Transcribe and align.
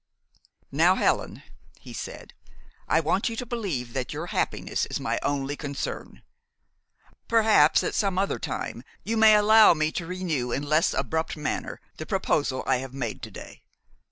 "Now, 0.71 0.95
Helen," 0.95 1.43
he 1.79 1.93
said, 1.93 2.33
"I 2.87 2.99
want 2.99 3.29
you 3.29 3.35
to 3.35 3.45
believe 3.45 3.93
that 3.93 4.11
your 4.13 4.25
happiness 4.33 4.87
is 4.87 4.99
my 4.99 5.19
only 5.21 5.55
concern. 5.55 6.23
Perhaps, 7.27 7.83
at 7.83 7.93
some 7.93 8.17
other 8.17 8.39
time, 8.39 8.83
you 9.03 9.15
may 9.15 9.35
allow 9.35 9.75
me 9.75 9.91
to 9.91 10.07
renew 10.07 10.51
in 10.51 10.63
less 10.63 10.95
abrupt 10.95 11.37
manner 11.37 11.79
the 11.97 12.07
proposal 12.07 12.63
I 12.65 12.77
have 12.77 12.95
made 12.95 13.21
to 13.21 13.29
day. 13.29 13.61